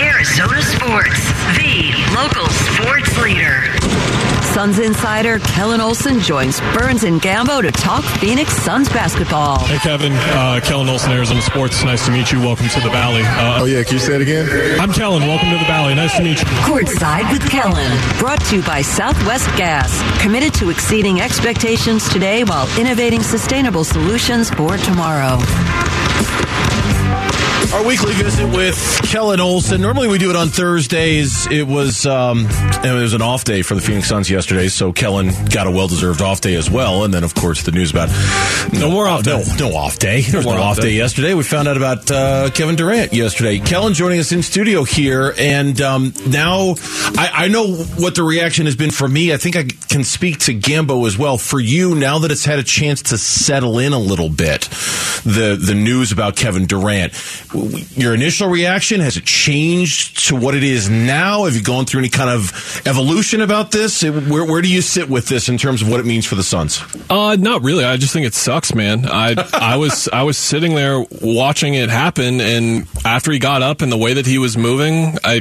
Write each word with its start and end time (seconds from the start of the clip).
Arizona 0.00 0.60
Sports, 0.62 1.20
the 1.56 1.94
local 2.14 2.46
sports 2.48 3.16
leader. 3.22 3.64
Suns 4.52 4.78
insider 4.78 5.38
Kellan 5.38 5.80
Olson 5.80 6.20
joins 6.20 6.60
Burns 6.74 7.04
and 7.04 7.20
Gambo 7.20 7.62
to 7.62 7.70
talk 7.70 8.04
Phoenix 8.04 8.52
Suns 8.54 8.88
basketball. 8.88 9.64
Hey, 9.64 9.78
Kevin. 9.78 10.12
Uh, 10.12 10.60
Kellan 10.62 10.88
Olson, 10.88 11.12
Arizona 11.12 11.40
Sports. 11.42 11.82
Nice 11.84 12.04
to 12.06 12.12
meet 12.12 12.30
you. 12.32 12.40
Welcome 12.40 12.68
to 12.68 12.80
the 12.80 12.90
Valley. 12.90 13.22
Uh, 13.24 13.60
oh, 13.60 13.64
yeah. 13.64 13.82
Can 13.84 13.94
you 13.94 13.98
say 13.98 14.14
it 14.16 14.22
again? 14.22 14.80
I'm 14.80 14.92
Kellan. 14.92 15.22
Welcome 15.26 15.50
to 15.50 15.58
the 15.58 15.64
Valley. 15.64 15.94
Nice 15.94 16.16
to 16.16 16.22
meet 16.22 16.38
you. 16.40 16.46
Courtside 16.64 17.30
with 17.32 17.48
Kellan. 17.50 18.18
Brought 18.18 18.40
to 18.46 18.56
you 18.56 18.62
by 18.62 18.82
Southwest 18.82 19.46
Gas. 19.56 20.00
Committed 20.22 20.54
to 20.54 20.70
exceeding 20.70 21.20
expectations 21.20 22.08
today 22.08 22.44
while 22.44 22.68
innovating 22.78 23.22
sustainable 23.22 23.84
solutions 23.84 24.50
for 24.50 24.76
tomorrow. 24.78 25.38
Our 27.72 27.84
weekly 27.84 28.14
visit 28.14 28.46
with 28.54 29.00
Kellan 29.04 29.40
Olson. 29.40 29.80
Normally 29.80 30.08
we 30.08 30.18
do 30.18 30.30
it 30.30 30.36
on 30.36 30.48
Thursdays. 30.48 31.46
It 31.50 31.66
was 31.66 32.06
um, 32.06 32.46
it 32.48 32.92
was 32.92 33.12
an 33.12 33.22
off 33.22 33.44
day 33.44 33.62
for 33.62 33.74
the 33.74 33.80
Phoenix 33.80 34.08
Suns 34.08 34.30
yesterday, 34.30 34.68
so 34.68 34.92
Kellan 34.92 35.30
got 35.46 35.66
a 35.66 35.70
well 35.70 35.88
deserved 35.88 36.22
off 36.22 36.40
day 36.40 36.54
as 36.54 36.70
well. 36.70 37.04
And 37.04 37.12
then 37.12 37.24
of 37.24 37.34
course 37.34 37.64
the 37.64 37.72
news 37.72 37.90
about 37.90 38.08
no 38.72 38.90
more 38.90 39.06
off 39.06 39.24
day. 39.24 39.42
No, 39.58 39.70
no 39.70 39.76
off 39.76 39.98
day. 39.98 40.22
There 40.22 40.38
was 40.38 40.46
no, 40.46 40.56
no 40.56 40.62
off 40.62 40.76
day. 40.76 40.82
day. 40.82 40.92
yesterday. 40.92 41.34
We 41.34 41.42
found 41.42 41.68
out 41.68 41.76
about 41.76 42.10
uh, 42.10 42.50
Kevin 42.50 42.76
Durant 42.76 43.12
yesterday. 43.12 43.58
Kellen 43.58 43.94
joining 43.94 44.20
us 44.20 44.32
in 44.32 44.42
studio 44.42 44.84
here, 44.84 45.34
and 45.38 45.80
um, 45.80 46.14
now 46.26 46.74
I, 47.16 47.30
I 47.32 47.48
know 47.48 47.74
what 47.74 48.14
the 48.14 48.22
reaction 48.22 48.66
has 48.66 48.76
been 48.76 48.90
for 48.90 49.08
me. 49.08 49.32
I 49.32 49.36
think 49.36 49.56
I 49.56 49.64
can 49.64 50.04
speak 50.04 50.38
to 50.40 50.54
Gambo 50.54 51.06
as 51.06 51.18
well. 51.18 51.36
For 51.36 51.60
you, 51.60 51.94
now 51.94 52.20
that 52.20 52.30
it's 52.30 52.44
had 52.44 52.58
a 52.58 52.64
chance 52.64 53.02
to 53.02 53.18
settle 53.18 53.78
in 53.78 53.92
a 53.92 53.98
little 53.98 54.28
bit, 54.28 54.68
the 55.26 55.58
the 55.60 55.74
news 55.74 56.12
about 56.12 56.36
Kevin 56.36 56.66
Durant 56.66 57.12
your 57.96 58.14
initial 58.14 58.48
reaction 58.48 59.00
has 59.00 59.16
it 59.16 59.24
changed 59.24 60.28
to 60.28 60.36
what 60.36 60.54
it 60.54 60.62
is 60.62 60.88
now? 60.88 61.44
Have 61.44 61.54
you 61.54 61.62
gone 61.62 61.84
through 61.86 62.00
any 62.00 62.08
kind 62.08 62.30
of 62.30 62.82
evolution 62.86 63.40
about 63.40 63.70
this? 63.70 64.02
Where, 64.02 64.44
where 64.44 64.62
do 64.62 64.68
you 64.68 64.82
sit 64.82 65.08
with 65.08 65.28
this 65.28 65.48
in 65.48 65.58
terms 65.58 65.82
of 65.82 65.88
what 65.88 66.00
it 66.00 66.06
means 66.06 66.26
for 66.26 66.34
the 66.34 66.42
Suns? 66.42 66.82
Uh, 67.08 67.36
not 67.36 67.62
really. 67.62 67.84
I 67.84 67.96
just 67.96 68.12
think 68.12 68.26
it 68.26 68.34
sucks, 68.34 68.74
man. 68.74 69.06
I 69.06 69.34
I 69.52 69.76
was 69.76 70.08
I 70.12 70.22
was 70.22 70.36
sitting 70.38 70.74
there 70.74 71.04
watching 71.22 71.74
it 71.74 71.90
happen, 71.90 72.40
and 72.40 72.86
after 73.06 73.30
he 73.30 73.38
got 73.38 73.62
up 73.62 73.82
and 73.82 73.92
the 73.92 73.96
way 73.96 74.14
that 74.14 74.26
he 74.26 74.36
was 74.36 74.58
moving, 74.58 75.16
I 75.22 75.40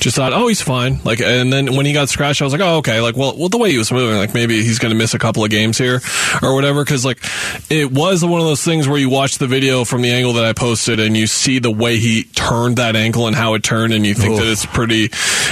just 0.00 0.16
thought, 0.16 0.32
oh, 0.32 0.48
he's 0.48 0.60
fine. 0.60 0.98
Like, 1.04 1.20
and 1.20 1.52
then 1.52 1.76
when 1.76 1.86
he 1.86 1.92
got 1.92 2.08
scratched, 2.08 2.42
I 2.42 2.44
was 2.44 2.52
like, 2.52 2.60
oh, 2.60 2.78
okay. 2.78 3.00
Like, 3.00 3.16
well, 3.16 3.36
well, 3.38 3.48
the 3.48 3.56
way 3.56 3.70
he 3.70 3.78
was 3.78 3.92
moving, 3.92 4.16
like 4.16 4.34
maybe 4.34 4.62
he's 4.62 4.80
going 4.80 4.92
to 4.92 4.98
miss 4.98 5.14
a 5.14 5.18
couple 5.18 5.44
of 5.44 5.50
games 5.50 5.78
here 5.78 6.00
or 6.42 6.54
whatever. 6.54 6.84
Because 6.84 7.04
like, 7.04 7.22
it 7.70 7.92
was 7.92 8.24
one 8.24 8.40
of 8.40 8.46
those 8.46 8.64
things 8.64 8.88
where 8.88 8.98
you 8.98 9.08
watch 9.08 9.38
the 9.38 9.46
video 9.46 9.84
from 9.84 10.02
the 10.02 10.10
angle 10.10 10.32
that 10.34 10.44
I 10.44 10.52
posted, 10.52 10.98
and 10.98 11.16
you 11.16 11.28
see 11.28 11.60
the 11.60 11.70
way 11.70 11.98
he 11.98 12.24
turned 12.24 12.78
that 12.78 12.96
ankle 12.96 13.28
and 13.28 13.36
how 13.36 13.54
it 13.54 13.62
turned, 13.62 13.92
and 13.92 14.04
you 14.04 14.14
think 14.14 14.32
Oof. 14.34 14.40
that 14.40 14.50
it's 14.50 14.66
pretty, 14.66 15.08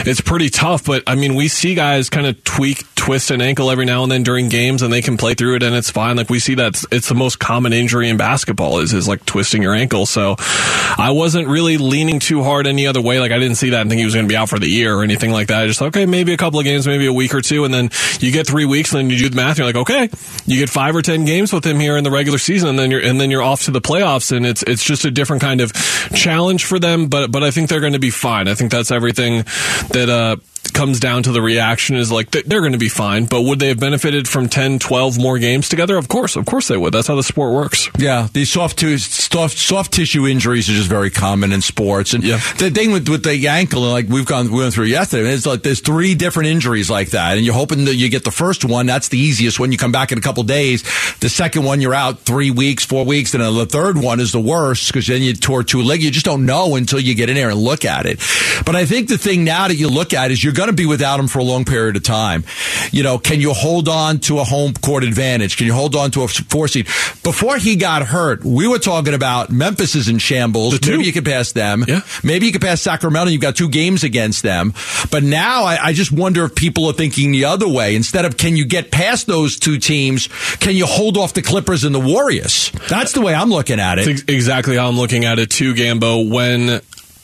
it's 0.09 0.21
pretty 0.21 0.51
tough. 0.51 0.85
But 0.85 1.05
I 1.07 1.15
mean, 1.15 1.37
we 1.37 1.47
see 1.47 1.77
guys 1.77 2.11
kind 2.11 2.27
of 2.27 2.43
tweak, 2.43 2.93
twist 2.97 3.31
an 3.31 3.41
ankle 3.41 3.71
every 3.71 3.85
now 3.85 4.03
and 4.03 4.11
then 4.11 4.25
during 4.25 4.49
games, 4.49 4.83
and 4.83 4.93
they 4.93 5.01
can 5.01 5.17
play 5.17 5.35
through 5.35 5.57
it, 5.57 5.63
and 5.63 5.77
it's 5.77 5.91
fine. 5.91 6.17
Like 6.17 6.29
we 6.29 6.41
see 6.41 6.57
that 6.57 6.83
it's 6.91 7.09
the 7.09 7.15
most 7.15 7.39
common 7.39 7.73
injury 7.73 8.09
in 8.09 8.17
basketball 8.17 8.81
is 8.81 8.93
is 8.93 9.07
like 9.07 9.25
twisting 9.27 9.63
your 9.63 9.75
ankle. 9.75 10.07
So 10.07 10.35
I 10.39 11.13
wasn't 11.15 11.52
really 11.53 11.77
leaning 11.79 12.19
too 12.19 12.43
hard 12.43 12.67
any 12.67 12.87
other 12.87 13.01
way. 13.01 13.21
Like 13.21 13.33
I 13.33 13.39
didn't 13.39 13.57
see 13.57 13.71
that 13.71 13.83
and 13.83 13.91
think 13.91 13.99
he 13.99 14.05
was 14.05 14.15
going 14.15 14.27
to 14.27 14.33
be 14.33 14.37
out 14.37 14.49
for 14.49 14.59
the 14.59 14.69
year 14.69 14.95
or 14.97 15.03
anything 15.03 15.31
like 15.31 15.49
that. 15.49 15.63
I 15.63 15.67
just 15.67 15.83
okay, 15.83 16.07
maybe 16.07 16.33
a 16.33 16.37
couple 16.37 16.59
of 16.59 16.65
games, 16.65 16.87
maybe 16.87 17.07
a 17.07 17.13
week 17.13 17.35
or 17.35 17.41
two, 17.41 17.65
and 17.65 17.73
then 17.73 17.91
you 18.21 18.33
get 18.33 18.47
three 18.47 18.65
weeks, 18.65 18.93
and 18.93 18.99
then 19.01 19.11
you 19.11 19.19
do 19.19 19.29
the 19.29 19.37
math. 19.37 19.51
And 19.51 19.59
you're 19.59 19.67
like, 19.67 19.77
okay, 19.77 20.09
you 20.47 20.59
get 20.59 20.71
five 20.71 20.97
or 20.97 21.03
ten 21.03 21.25
games 21.25 21.53
with 21.53 21.65
him 21.65 21.79
here 21.79 21.97
in 21.97 22.05
the 22.05 22.11
regular 22.11 22.39
season, 22.39 22.71
and 22.71 22.79
then 22.79 22.91
you're 22.91 23.01
and 23.01 23.21
then 23.21 23.31
you're 23.31 23.43
off 23.43 23.65
to 23.65 23.71
the 23.71 23.81
playoffs, 23.81 24.35
and 24.35 24.47
it's 24.47 24.63
it's 24.65 24.85
just 24.85 25.05
a 25.05 25.11
different 25.11 25.43
kind 25.43 25.61
of 25.61 25.73
challenge 26.15 26.65
for 26.65 26.79
them. 26.79 27.09
But 27.09 27.31
but 27.31 27.43
I 27.43 27.51
think 27.51 27.69
they're 27.69 27.81
going 27.81 27.93
to 27.93 27.99
be 27.99 28.11
fine. 28.11 28.49
I 28.49 28.55
think 28.55 28.71
that's 28.73 28.91
everything 28.91 29.45
that 29.91 30.09
uh, 30.09 30.37
comes 30.73 31.01
down 31.01 31.23
to 31.25 31.33
the 31.33 31.43
reaction 31.43 31.97
is 31.97 32.11
like 32.11 32.31
they're 32.31 32.61
going 32.61 32.73
to 32.73 32.79
be 32.79 32.89
fine, 32.89 33.27
but 33.27 33.43
would 33.43 33.59
they 33.59 33.69
have 33.69 33.81
benefited 33.81 34.29
from 34.29 34.49
10, 34.49 34.79
12 34.79 35.19
more 35.19 35.39
games 35.39 35.69
together? 35.69 35.97
Of 35.97 36.09
course, 36.09 36.37
of 36.37 36.47
course 36.47 36.69
they 36.69 36.77
would. 36.77 36.93
That's 36.93 37.09
how 37.09 37.17
the 37.17 37.23
sport 37.23 37.53
works. 37.53 37.91
Yeah, 37.99 38.29
these 38.33 38.51
soft 38.51 38.79
t- 38.79 38.99
soft, 38.99 39.59
soft 39.59 39.93
tissue 39.93 40.27
injuries 40.27 40.69
are 40.69 40.75
just 40.75 40.89
very 40.89 41.11
common 41.11 41.53
in 41.53 41.61
sports. 41.61 42.15
And 42.15 42.25
yeah. 42.25 42.39
the 42.59 42.71
thing 42.71 42.93
with, 42.93 43.09
with 43.09 43.25
the 43.25 43.49
ankle, 43.49 43.83
like 43.83 44.09
we've 44.09 44.27
gone 44.27 44.51
we 44.51 44.61
went 44.61 44.75
through 44.75 44.87
yesterday, 44.87 45.31
it's 45.31 45.47
like 45.47 45.63
there's 45.63 45.81
three 45.81 46.15
different 46.15 46.49
injuries 46.49 46.91
like 46.91 47.11
that, 47.11 47.37
and 47.37 47.45
you're 47.45 47.55
hoping 47.55 47.85
that 47.87 47.95
you 47.95 48.09
get 48.09 48.25
the 48.25 48.31
first 48.31 48.65
one. 48.65 48.87
That's 48.87 49.09
the 49.09 49.19
easiest 49.19 49.61
one. 49.61 49.73
You 49.73 49.79
come 49.79 49.93
back 49.93 50.13
in 50.13 50.19
a 50.19 50.23
couple 50.23 50.43
days. 50.45 50.83
The 51.21 51.29
second 51.29 51.65
one, 51.65 51.81
you're 51.81 51.95
out 51.95 52.21
three 52.21 52.51
weeks, 52.51 52.85
four 52.85 53.05
weeks, 53.05 53.35
and 53.35 53.43
then 53.43 53.55
the 53.55 53.67
third 53.67 53.99
one 53.99 54.21
is 54.21 54.33
the 54.33 54.41
worst 54.41 54.89
because 54.89 55.07
then 55.07 55.23
you 55.23 55.35
tore 55.35 55.63
two 55.63 55.83
leg. 55.83 56.03
You 56.03 56.11
just 56.11 56.27
don't 56.27 56.47
know 56.47 56.77
until 56.77 57.01
you 57.01 57.15
get 57.15 57.29
in 57.29 57.37
there 57.37 57.51
and 57.51 57.59
look 57.59 57.85
at 57.85 58.07
it. 58.07 58.19
But 58.65 58.77
I 58.77 58.87
think 58.87 59.09
the 59.09 59.19
thing 59.19 59.45
now 59.45 59.69
that 59.69 59.77
you 59.77 59.89
look 59.89 60.13
at 60.13 60.31
is 60.31 60.43
you're 60.43 60.52
going 60.53 60.69
to 60.69 60.75
be 60.75 60.87
without 60.87 61.19
him 61.19 61.29
for 61.29 61.39
a 61.39 61.45
long 61.45 61.65
period 61.65 61.97
of 61.97 62.03
time. 62.03 62.45
You 62.91 63.03
know, 63.03 63.19
can 63.19 63.41
you 63.41 63.53
hold 63.53 63.89
on 63.89 64.19
to 64.21 64.39
a 64.39 64.45
home 64.45 64.75
court 64.75 65.05
advantage? 65.05 65.57
Can 65.57 65.67
you 65.67 65.75
hold 65.75 65.97
on 65.97 66.11
to 66.13 66.23
a 66.23 66.29
four 66.29 66.69
seed? 66.69 66.87
Before 67.23 67.59
he 67.59 67.77
got 67.77 68.03
hurt, 68.03 68.45
we 68.45 68.69
were 68.69 68.79
talking 68.79 69.15
about 69.15 69.51
Memphis 69.51 69.95
is 69.95 70.09
in 70.09 70.19
shambles. 70.19 70.81
Maybe 70.87 71.05
you 71.05 71.13
could 71.13 71.25
pass 71.25 71.53
them. 71.53 71.85
Yeah. 71.87 72.01
Maybe 72.23 72.47
you 72.47 72.53
could 72.53 72.63
pass 72.63 72.81
Sacramento. 72.81 73.31
You've 73.31 73.43
got 73.43 73.57
two 73.57 73.69
games 73.69 74.05
against 74.05 74.43
them. 74.43 74.75
But 75.11 75.23
now 75.23 75.65
I, 75.65 75.87
I 75.87 75.93
just 75.93 76.13
wonder 76.13 76.45
if 76.45 76.55
people 76.55 76.87
are 76.87 76.93
thinking 76.93 77.33
the 77.33 77.45
other 77.45 77.69
way. 77.69 77.97
Instead 77.97 78.25
of 78.25 78.37
can 78.37 78.57
you 78.57 78.67
get 78.67 78.91
past 78.91 79.27
those 79.27 79.59
two 79.59 79.79
teams, 79.79 80.29
can 80.59 80.75
you 80.75 80.87
hold 80.87 81.17
off 81.17 81.35
the 81.35 81.43
Clippers 81.43 81.85
and 81.85 81.95
the 81.95 82.01
Warriors? 82.01 82.71
That's 82.89 83.13
the 83.13 83.21
way 83.21 83.35
I'm 83.35 83.51
looking 83.51 83.81
at 83.81 83.99
it. 83.99 84.07
That's 84.07 84.23
exactly 84.29 84.77
how 84.77 84.89
I'm 84.89 84.97
looking 84.97 85.25
at 85.25 85.39
it 85.39 85.51
too, 85.51 85.75
Gambo. 85.75 86.31
When 86.31 86.81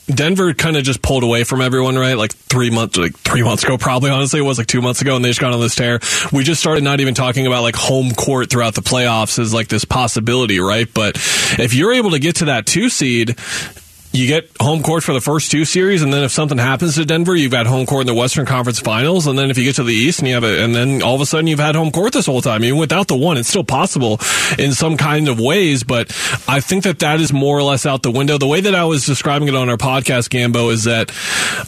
Denver 0.09 0.55
kind 0.55 0.77
of 0.77 0.85
just 0.85 1.03
pulled 1.03 1.23
away 1.23 1.45
from 1.45 1.61
everyone, 1.61 1.97
right? 1.97 2.15
Like 2.15 2.33
three 2.33 2.71
months, 2.71 2.97
like 2.97 3.17
three 3.17 3.43
months 3.43 3.63
ago, 3.63 3.77
probably. 3.77 4.11
Honestly, 4.11 4.41
it 4.41 4.43
was 4.43 4.59
like 4.59 4.67
two 4.67 4.81
months 4.81 5.03
ago, 5.03 5.17
and 5.17 5.25
they 5.25 5.29
just 5.29 5.41
got 5.41 5.53
on 5.53 5.61
this 5.61 5.75
tear. 5.75 6.01
We 6.33 6.45
just 6.45 6.61
started 6.61 6.83
not 6.83 7.01
even 7.01 7.15
talking 7.15 7.47
about 7.47 7.63
like 7.63 7.77
home 7.77 8.13
court 8.13 8.51
throughout 8.51 8.75
the 8.75 8.81
playoffs 8.81 9.39
as 9.39 9.53
like 9.53 9.69
this 9.69 9.85
possibility, 9.85 10.61
right? 10.61 10.89
But 10.93 11.17
if 11.59 11.75
you're 11.75 11.93
able 11.93 12.13
to 12.13 12.19
get 12.19 12.37
to 12.37 12.47
that 12.47 12.67
two 12.67 12.89
seed, 12.89 13.37
you 14.13 14.27
get 14.27 14.51
home 14.61 14.83
court 14.83 15.03
for 15.05 15.13
the 15.13 15.21
first 15.21 15.51
two 15.51 15.65
series, 15.65 16.03
and 16.03 16.13
then 16.13 16.25
if 16.25 16.33
something 16.33 16.57
happens 16.57 16.95
to 16.95 17.05
Denver, 17.05 17.37
you've 17.37 17.53
got 17.53 17.67
home 17.67 17.85
court 17.85 18.03
in 18.03 18.07
the 18.07 18.15
Western 18.15 18.47
Conference 18.47 18.81
Finals, 18.81 19.27
and 19.27 19.39
then 19.39 19.51
if 19.51 19.59
you 19.59 19.65
get 19.65 19.77
to 19.77 19.85
the 19.85 19.93
East, 19.93 20.21
and 20.21 20.29
you 20.29 20.35
have 20.35 20.45
it, 20.45 20.61
and 20.61 20.75
then 20.75 21.03
all 21.03 21.15
of 21.15 21.21
a 21.21 21.27
sudden 21.27 21.47
you've 21.47 21.59
had 21.59 21.75
home 21.75 21.91
court 21.91 22.13
this 22.13 22.27
whole 22.27 22.41
time. 22.41 22.65
Even 22.65 22.79
without 22.79 23.09
the 23.09 23.17
one, 23.17 23.37
it's 23.37 23.49
still 23.49 23.65
possible 23.65 24.19
in 24.59 24.73
some 24.73 24.97
kind 24.97 25.29
of 25.29 25.39
ways, 25.39 25.85
but 25.85 26.09
I 26.49 26.61
think 26.61 26.85
that 26.85 27.01
that 27.01 27.21
is 27.21 27.33
more 27.33 27.59
or 27.59 27.63
less 27.63 27.85
out 27.85 28.03
the 28.03 28.11
window. 28.11 28.39
The 28.39 28.47
way 28.47 28.61
that 28.63 28.75
I 28.75 28.85
was 28.85 29.05
describing 29.05 29.49
it 29.49 29.55
on 29.55 29.69
our 29.69 29.77
podcast, 29.77 30.31
Gambo, 30.31 30.73
is 30.73 30.85
that 30.85 31.13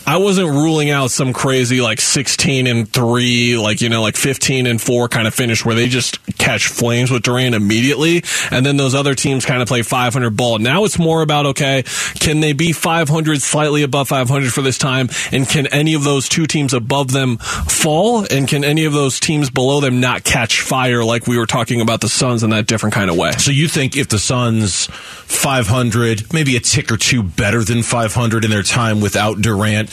I 0.06 0.16
wasn't 0.16 0.48
ruling 0.48 0.90
out 0.90 1.10
some 1.10 1.32
crazy 1.32 1.80
like 1.80 2.00
16 2.00 2.66
and 2.66 2.90
three, 2.90 3.58
like, 3.58 3.82
you 3.82 3.90
know, 3.90 4.00
like 4.02 4.16
15 4.16 4.66
and 4.66 4.80
four 4.80 5.08
kind 5.08 5.26
of 5.26 5.34
finish 5.34 5.64
where 5.64 5.74
they 5.74 5.88
just 5.88 6.18
catch 6.38 6.68
flames 6.68 7.10
with 7.10 7.22
Durant 7.22 7.54
immediately, 7.54 8.24
and 8.50 8.64
then 8.64 8.78
those 8.78 8.94
other 8.94 9.14
teams 9.14 9.44
kind 9.44 9.60
of 9.60 9.68
play 9.68 9.82
500 9.82 10.30
ball. 10.30 10.58
Now 10.58 10.84
it's 10.84 10.98
more 10.98 11.20
about, 11.22 11.46
okay, 11.46 11.84
can 12.18 12.29
they 12.38 12.52
be 12.52 12.70
500, 12.72 13.42
slightly 13.42 13.82
above 13.82 14.06
500 14.08 14.52
for 14.52 14.62
this 14.62 14.78
time? 14.78 15.08
And 15.32 15.48
can 15.48 15.66
any 15.66 15.94
of 15.94 16.04
those 16.04 16.28
two 16.28 16.46
teams 16.46 16.72
above 16.72 17.10
them 17.10 17.38
fall? 17.38 18.24
And 18.30 18.46
can 18.46 18.62
any 18.62 18.84
of 18.84 18.92
those 18.92 19.18
teams 19.18 19.50
below 19.50 19.80
them 19.80 19.98
not 19.98 20.22
catch 20.22 20.60
fire 20.60 21.02
like 21.02 21.26
we 21.26 21.36
were 21.36 21.46
talking 21.46 21.80
about 21.80 22.00
the 22.00 22.08
Suns 22.08 22.44
in 22.44 22.50
that 22.50 22.68
different 22.68 22.94
kind 22.94 23.10
of 23.10 23.16
way? 23.16 23.32
So 23.32 23.50
you 23.50 23.66
think 23.66 23.96
if 23.96 24.08
the 24.08 24.20
Suns 24.20 24.86
500, 24.86 26.32
maybe 26.32 26.56
a 26.56 26.60
tick 26.60 26.92
or 26.92 26.96
two 26.96 27.22
better 27.22 27.64
than 27.64 27.82
500 27.82 28.44
in 28.44 28.50
their 28.50 28.62
time 28.62 29.00
without 29.00 29.40
Durant, 29.40 29.88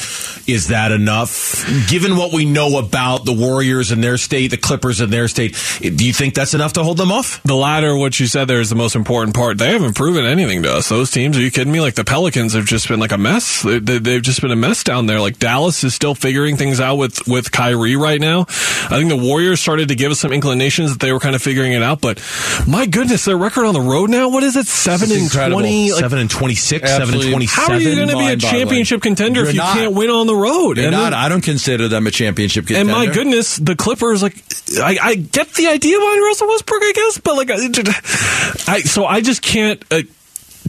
is 0.47 0.67
that 0.67 0.91
enough? 0.91 1.65
Given 1.89 2.17
what 2.17 2.33
we 2.33 2.45
know 2.45 2.77
about 2.77 3.25
the 3.25 3.33
Warriors 3.33 3.91
and 3.91 4.03
their 4.03 4.17
state, 4.17 4.51
the 4.51 4.57
Clippers 4.57 4.99
and 4.99 5.11
their 5.11 5.27
state, 5.27 5.55
do 5.79 6.05
you 6.05 6.13
think 6.13 6.33
that's 6.33 6.53
enough 6.53 6.73
to 6.73 6.83
hold 6.83 6.97
them 6.97 7.11
off? 7.11 7.41
The 7.43 7.55
latter, 7.55 7.95
what 7.95 8.19
you 8.19 8.27
said 8.27 8.45
there 8.45 8.59
is 8.59 8.69
the 8.69 8.75
most 8.75 8.95
important 8.95 9.35
part. 9.35 9.57
They 9.57 9.71
haven't 9.71 9.95
proven 9.95 10.25
anything 10.25 10.63
to 10.63 10.73
us. 10.73 10.89
Those 10.89 11.11
teams, 11.11 11.37
are 11.37 11.41
you 11.41 11.51
kidding 11.51 11.71
me? 11.71 11.81
Like 11.81 11.95
the 11.95 12.03
Pelicans 12.03 12.26
Pelicans 12.27 12.55
have 12.55 12.65
just 12.65 12.89
been 12.89 12.99
like 12.99 13.13
a 13.13 13.17
mess. 13.17 13.61
They, 13.61 13.93
have 13.93 14.21
just 14.21 14.41
been 14.41 14.51
a 14.51 14.55
mess 14.57 14.83
down 14.83 15.05
there. 15.05 15.21
Like 15.21 15.39
Dallas 15.39 15.85
is 15.85 15.95
still 15.95 16.13
figuring 16.13 16.57
things 16.57 16.81
out 16.81 16.97
with 16.97 17.25
with 17.25 17.53
Kyrie 17.53 17.95
right 17.95 18.19
now. 18.19 18.41
I 18.41 18.97
think 18.97 19.07
the 19.07 19.15
Warriors 19.15 19.61
started 19.61 19.87
to 19.87 19.95
give 19.95 20.11
us 20.11 20.19
some 20.19 20.33
inclinations 20.33 20.91
that 20.91 20.99
they 20.99 21.13
were 21.13 21.21
kind 21.21 21.35
of 21.35 21.41
figuring 21.41 21.71
it 21.71 21.81
out. 21.81 22.01
But 22.01 22.21
my 22.67 22.85
goodness, 22.85 23.23
their 23.23 23.37
record 23.37 23.63
on 23.63 23.73
the 23.73 23.79
road 23.79 24.09
now. 24.09 24.27
What 24.27 24.43
is 24.43 24.57
it? 24.57 24.67
Seven 24.67 25.09
and 25.09 25.31
twenty. 25.31 25.93
Like, 25.93 26.01
seven 26.01 26.19
and 26.19 26.29
twenty 26.29 26.55
six. 26.55 26.89
Seven 26.89 27.13
and 27.15 27.31
twenty 27.31 27.47
seven. 27.47 27.69
How 27.69 27.77
are 27.77 27.79
you 27.79 27.95
going 27.95 28.09
to 28.09 28.17
be 28.17 28.27
a 28.27 28.35
championship 28.35 29.01
contender 29.01 29.39
You're 29.39 29.49
if 29.49 29.55
you 29.55 29.61
not. 29.61 29.77
can't 29.77 29.95
win 29.95 30.09
on 30.09 30.27
the 30.27 30.35
road? 30.35 30.79
And 30.79 30.91
not. 30.91 31.11
Then, 31.11 31.13
I 31.13 31.29
don't 31.29 31.43
consider 31.43 31.87
them 31.87 32.07
a 32.07 32.11
championship 32.11 32.67
contender. 32.67 32.91
And 32.91 33.07
my 33.07 33.13
goodness, 33.13 33.55
the 33.55 33.77
Clippers. 33.77 34.21
Like 34.21 34.35
I, 34.81 34.97
I 35.01 35.15
get 35.15 35.53
the 35.53 35.67
idea 35.67 35.97
behind 35.97 36.21
Russell 36.23 36.49
Westbrook, 36.49 36.81
I 36.83 36.91
guess, 36.93 37.17
but 37.19 37.37
like 37.37 37.49
I, 37.51 38.73
I 38.73 38.81
so 38.81 39.05
I 39.05 39.21
just 39.21 39.41
can't. 39.41 39.81
Uh, 39.89 40.01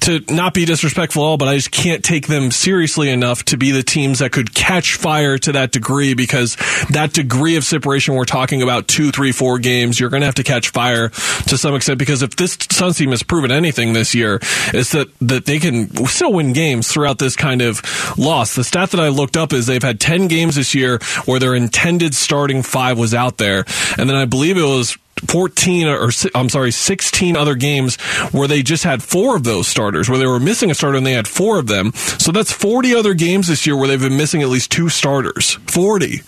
to 0.09 0.25
not 0.33 0.55
be 0.55 0.65
disrespectful 0.65 1.23
at 1.23 1.27
all, 1.27 1.37
but 1.37 1.49
I 1.49 1.57
just 1.57 1.71
can't 1.71 2.03
take 2.03 2.27
them 2.29 2.51
seriously 2.51 3.11
enough 3.11 3.45
to 3.47 3.59
be 3.59 3.73
the 3.73 3.83
teams 3.83 4.21
that 4.21 4.33
could 4.33 4.55
catch 4.55 4.95
fire 4.95 5.37
to 5.39 5.53
that 5.53 5.71
degree 5.71 6.15
because 6.15 6.57
that 6.91 7.13
degree 7.13 7.57
of 7.57 7.65
separation 7.65 8.15
we're 8.15 8.25
talking 8.25 8.63
about 8.63 8.89
two, 8.89 9.11
three, 9.11 9.33
four 9.33 9.59
games, 9.59 10.01
you're 10.01 10.09
going 10.09 10.23
to 10.23 10.27
have 10.27 10.37
to 10.37 10.45
catch 10.45 10.71
fire 10.71 11.11
to 11.11 11.59
some 11.59 11.75
extent 11.75 11.99
because 11.99 12.23
if 12.23 12.37
this 12.37 12.57
Suns 12.71 12.97
team 12.97 13.11
has 13.11 13.23
proven 13.23 13.53
anything 13.53 13.93
this 13.93 14.15
year, 14.15 14.41
it's 14.73 14.93
that, 14.93 15.09
that 15.21 15.45
they 15.45 15.59
can 15.59 16.07
still 16.07 16.33
win 16.33 16.55
games 16.55 16.89
throughout 16.89 17.19
this 17.19 17.37
kind 17.37 17.61
of 17.61 17.83
loss. 18.17 18.55
The 18.55 18.65
stat 18.65 18.91
that 18.93 19.01
I 19.01 19.09
looked 19.09 19.37
up 19.37 19.53
is 19.53 19.67
they've 19.67 19.83
had 19.83 20.01
10 20.01 20.29
games 20.29 20.57
this 20.57 20.75
year 20.75 21.01
where 21.27 21.39
their 21.39 21.55
intended 21.55 22.15
starting 22.15 22.63
five 22.63 22.99
was 22.99 23.13
out 23.13 23.37
there. 23.37 23.67
And 23.99 24.09
then 24.09 24.17
I 24.17 24.25
believe 24.25 24.57
it 24.57 24.63
was 24.63 24.97
14 25.27 25.89
or 25.89 26.11
I'm 26.35 26.49
sorry, 26.49 26.71
16 26.71 27.37
other 27.37 27.55
games 27.55 27.97
where 28.33 28.49
they 28.49 28.63
just 28.63 28.85
had 28.85 29.03
four 29.03 29.37
of 29.37 29.45
those 29.45 29.67
starters, 29.67 30.09
where 30.09 30.19
they 30.19 30.27
were 30.27 30.41
missing 30.41 30.71
a 30.71 30.75
starter 30.75 30.97
and 30.97 31.07
they 31.07 31.13
had 31.13 31.29
four 31.29 31.59
of 31.59 31.67
them. 31.67 31.93
So 31.93 32.33
that's 32.33 32.53
40 32.53 32.95
other 32.95 33.15
games 33.15 33.49
this 33.49 33.67
year 33.67 33.77
where 33.77 33.89
they've 33.89 34.01
been 34.01 34.17
missing 34.17 34.43
at 34.43 34.49
least 34.49 34.71
two 34.71 34.89
starters. 34.89 35.55
40 35.67 36.23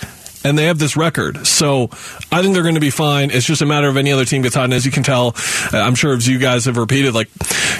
and 0.44 0.58
they 0.58 0.66
have 0.66 0.78
this 0.78 0.96
record. 0.96 1.46
So 1.46 1.84
I 2.32 2.42
think 2.42 2.54
they're 2.54 2.62
going 2.62 2.74
to 2.74 2.80
be 2.80 2.90
fine. 2.90 3.30
It's 3.30 3.46
just 3.46 3.62
a 3.62 3.66
matter 3.66 3.88
of 3.88 3.96
any 3.96 4.12
other 4.12 4.24
team 4.24 4.42
gets 4.42 4.54
hot. 4.54 4.64
And 4.64 4.74
as 4.74 4.86
you 4.86 4.92
can 4.92 5.02
tell, 5.02 5.34
uh, 5.72 5.78
I'm 5.78 5.94
sure 5.94 6.14
as 6.14 6.26
you 6.26 6.38
guys 6.38 6.64
have 6.64 6.76
repeated, 6.76 7.14
like, 7.14 7.28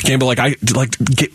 Campbell, 0.00 0.26
like 0.26 0.38
I 0.38 0.56
like 0.74 0.98
get, 0.98 1.32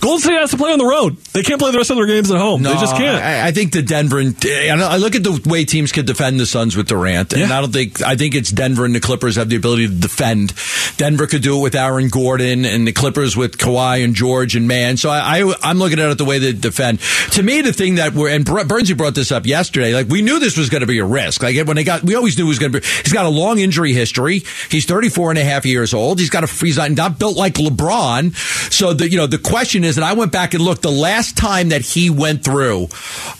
Golden 0.00 0.20
State 0.20 0.38
has 0.38 0.50
to 0.50 0.56
play 0.56 0.72
on 0.72 0.78
the 0.78 0.86
road. 0.86 1.16
They 1.32 1.42
can't 1.42 1.60
play 1.60 1.70
the 1.70 1.78
rest 1.78 1.90
of 1.90 1.96
their 1.96 2.06
games 2.06 2.30
at 2.30 2.38
home. 2.38 2.62
No, 2.62 2.74
they 2.74 2.80
just 2.80 2.96
can't. 2.96 3.22
I, 3.22 3.48
I, 3.48 3.52
think 3.52 3.72
the 3.72 3.82
Denver 3.82 4.18
and 4.18 4.44
eh, 4.44 4.70
I 4.70 4.96
look 4.96 5.14
at 5.14 5.22
the 5.22 5.40
way 5.46 5.64
teams 5.64 5.92
can 5.92 6.04
defend 6.04 6.40
the 6.40 6.46
Suns 6.46 6.76
with 6.76 6.88
Durant, 6.88 7.32
and 7.32 7.48
yeah. 7.48 7.58
I 7.58 7.60
don't 7.60 7.72
think 7.72 8.02
I 8.02 8.16
think 8.16 8.34
it's 8.34 8.50
Denver 8.50 8.84
and 8.84 8.94
the 8.94 9.00
Clippers 9.00 9.36
have 9.36 9.48
the 9.48 9.56
ability 9.56 9.88
to 9.88 9.94
defend. 9.94 10.54
Denver 10.96 11.26
could 11.26 11.42
do 11.42 11.58
it 11.58 11.62
with 11.62 11.74
Aaron 11.74 12.08
Gordon, 12.08 12.64
and 12.64 12.86
the 12.86 12.92
Clippers 12.92 13.36
with 13.36 13.58
Kawhi 13.58 14.04
and 14.04 14.14
George 14.14 14.56
and 14.56 14.68
Mann. 14.68 14.96
So 14.96 15.10
I, 15.10 15.40
I 15.62 15.70
am 15.70 15.78
looking 15.78 15.98
at 16.00 16.10
it 16.10 16.18
the 16.18 16.24
way 16.24 16.38
they 16.38 16.52
defend. 16.52 17.00
To 17.32 17.42
me, 17.42 17.62
the 17.62 17.72
thing 17.72 17.96
that 17.96 18.14
we're 18.14 18.28
and 18.30 18.44
Bernsey 18.44 18.96
brought 18.96 19.14
this 19.14 19.32
up 19.32 19.46
yesterday. 19.46 19.94
Like 19.94 20.08
we 20.08 20.22
knew 20.22 20.38
this 20.38 20.56
was 20.56 20.68
going 20.70 20.80
to 20.80 20.86
be 20.86 20.98
a 20.98 21.04
risk. 21.04 21.42
Like 21.42 21.56
when 21.66 21.76
they 21.76 21.84
got, 21.84 22.02
we 22.02 22.14
always 22.14 22.36
knew 22.36 22.44
he 22.44 22.48
was 22.48 22.58
going 22.58 22.72
to 22.72 22.80
be. 22.80 22.86
He's 22.86 23.12
got 23.12 23.24
a 23.24 23.30
long 23.30 23.58
injury 23.58 23.92
history. 23.92 24.42
He's 24.70 24.86
34 24.86 25.30
and 25.30 25.38
a 25.38 25.44
half 25.44 25.66
years 25.66 25.94
old. 25.94 26.18
He's 26.18 26.30
got 26.30 26.44
a 26.44 26.46
he's 26.46 26.78
not 26.78 27.18
built 27.18 27.36
like 27.36 27.54
LeBron. 27.54 28.34
So 28.72 28.92
the 28.92 29.08
you 29.08 29.16
know 29.16 29.26
the 29.26 29.38
question 29.78 29.88
is, 29.88 29.96
and 29.96 30.04
I 30.04 30.14
went 30.14 30.32
back 30.32 30.54
and 30.54 30.62
looked 30.62 30.82
the 30.82 30.90
last 30.90 31.36
time 31.36 31.70
that 31.70 31.82
he 31.82 32.10
went 32.10 32.44
through, 32.44 32.88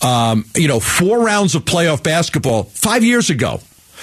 um, 0.02 0.44
you 0.54 0.68
know, 0.68 0.80
four 0.80 1.24
rounds 1.24 1.54
of 1.54 1.64
playoff 1.64 2.02
basketball 2.02 2.64
five 2.64 3.04
years 3.04 3.30
ago. 3.30 3.60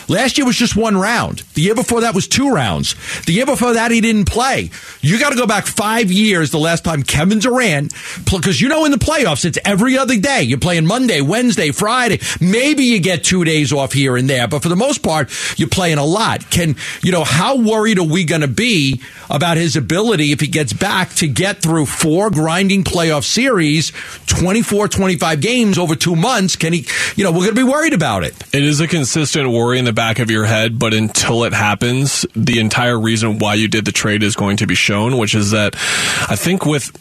Last 0.08 0.38
year 0.38 0.46
was 0.46 0.56
just 0.56 0.76
one 0.76 0.98
round. 0.98 1.40
The 1.56 1.62
year 1.62 1.76
before 1.76 2.02
that 2.02 2.14
was 2.14 2.28
two 2.28 2.50
rounds. 2.50 2.96
The 3.26 3.34
year 3.34 3.46
before 3.46 3.74
that, 3.74 3.92
he 3.92 4.02
didn't 4.02 4.26
play. 4.26 4.70
You 5.02 5.20
got 5.20 5.32
to 5.32 5.36
go 5.36 5.48
back 5.48 5.66
five 5.66 6.12
years 6.12 6.52
the 6.52 6.60
last 6.60 6.84
time 6.84 7.04
Kevin 7.04 7.40
Durant, 7.40 7.94
because 8.32 8.62
you 8.62 8.70
know 8.70 8.86
in 8.86 8.92
the 8.92 8.98
playoffs, 8.98 9.46
it's 9.46 9.58
every 9.66 9.98
other 9.98 10.18
day. 10.18 10.44
You're 10.44 10.60
playing 10.60 10.86
Monday, 10.86 11.22
Wednesday, 11.22 11.72
Friday. 11.72 12.20
Maybe 12.40 12.84
you 12.84 13.00
get 13.00 13.24
two 13.24 13.44
days 13.44 13.74
off 13.74 13.94
here 13.94 14.18
and 14.18 14.30
there, 14.30 14.48
but 14.48 14.62
for 14.62 14.70
the 14.70 14.76
most 14.76 15.02
part, 15.02 15.32
you're 15.58 15.70
playing 15.70 15.98
a 15.98 16.06
lot. 16.06 16.50
Can, 16.50 16.76
you 17.02 17.12
know, 17.12 17.24
how 17.24 17.58
worried 17.58 17.98
are 17.98 18.04
we 18.04 18.26
going 18.26 18.42
to 18.42 18.48
be 18.48 19.02
about 19.30 19.58
his 19.58 19.76
ability 19.76 20.32
if 20.32 20.40
he 20.40 20.48
gets 20.48 20.74
back 20.74 21.14
to 21.16 21.28
get 21.28 21.62
through 21.62 21.86
four 21.86 22.30
grinding 22.30 22.84
playoff 22.84 23.24
series, 23.24 23.92
24, 24.28 24.88
25 24.88 25.42
games 25.42 25.78
over 25.78 25.96
two 25.96 26.16
months? 26.16 26.56
Can 26.56 26.74
he, 26.74 26.86
you 27.16 27.24
know, 27.24 27.32
we're 27.32 27.46
going 27.46 27.56
to 27.56 27.56
be 27.56 27.64
worried 27.64 27.94
about 27.94 28.24
it. 28.24 28.36
It 28.54 28.64
is 28.64 28.80
a 28.82 28.88
consistent 28.88 29.50
worry 29.50 29.80
the 29.86 29.94
back 29.94 30.20
of 30.20 30.30
your 30.30 30.46
head, 30.46 30.78
but 30.78 30.94
until 30.94 31.44
it 31.44 31.54
happens, 31.54 32.26
the 32.36 32.60
entire 32.60 33.00
reason 33.00 33.40
why 33.40 33.54
you 33.54 33.68
did 33.68 33.86
the 33.86 33.92
trade 33.92 34.24
is 34.24 34.36
going 34.36 34.58
to 34.58 34.68
be 34.68 34.76
shown, 34.76 35.18
which 35.18 35.34
is 35.34 35.52
that 35.52 35.76
I 36.30 36.36
think 36.36 36.66
with 36.66 36.92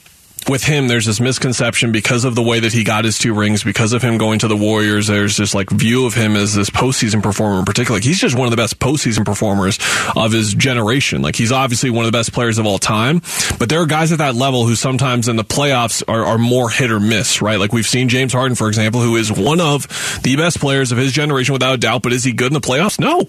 with 0.48 0.64
him, 0.64 0.88
there's 0.88 1.06
this 1.06 1.20
misconception 1.20 1.92
because 1.92 2.24
of 2.24 2.34
the 2.34 2.42
way 2.42 2.60
that 2.60 2.72
he 2.72 2.84
got 2.84 3.04
his 3.04 3.18
two 3.18 3.34
rings, 3.34 3.64
because 3.64 3.92
of 3.92 4.02
him 4.02 4.18
going 4.18 4.38
to 4.40 4.48
the 4.48 4.56
Warriors. 4.56 5.06
There's 5.06 5.36
this 5.36 5.54
like 5.54 5.70
view 5.70 6.06
of 6.06 6.14
him 6.14 6.36
as 6.36 6.54
this 6.54 6.70
postseason 6.70 7.22
performer 7.22 7.58
in 7.58 7.64
particular. 7.64 7.96
Like, 7.96 8.04
he's 8.04 8.18
just 8.18 8.36
one 8.36 8.46
of 8.46 8.50
the 8.50 8.56
best 8.56 8.78
postseason 8.78 9.24
performers 9.24 9.78
of 10.16 10.32
his 10.32 10.54
generation. 10.54 11.22
Like 11.22 11.36
he's 11.36 11.52
obviously 11.52 11.90
one 11.90 12.04
of 12.04 12.12
the 12.12 12.16
best 12.16 12.32
players 12.32 12.58
of 12.58 12.66
all 12.66 12.78
time, 12.78 13.22
but 13.58 13.68
there 13.68 13.80
are 13.80 13.86
guys 13.86 14.12
at 14.12 14.18
that 14.18 14.34
level 14.34 14.66
who 14.66 14.74
sometimes 14.74 15.28
in 15.28 15.36
the 15.36 15.44
playoffs 15.44 16.02
are, 16.08 16.24
are 16.24 16.38
more 16.38 16.70
hit 16.70 16.90
or 16.90 17.00
miss, 17.00 17.40
right? 17.42 17.58
Like 17.58 17.72
we've 17.72 17.86
seen 17.86 18.08
James 18.08 18.32
Harden, 18.32 18.54
for 18.54 18.68
example, 18.68 19.00
who 19.00 19.16
is 19.16 19.32
one 19.32 19.60
of 19.60 20.20
the 20.22 20.36
best 20.36 20.60
players 20.60 20.92
of 20.92 20.98
his 20.98 21.12
generation 21.12 21.52
without 21.52 21.74
a 21.74 21.78
doubt, 21.78 22.02
but 22.02 22.12
is 22.12 22.24
he 22.24 22.32
good 22.32 22.48
in 22.48 22.54
the 22.54 22.60
playoffs? 22.60 22.98
No. 22.98 23.26